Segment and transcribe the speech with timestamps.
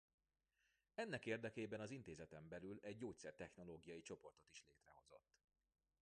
[0.93, 5.35] Ennek érdekében az intézeten belül egy gyógyszer-technológiai csoportot is létrehozott.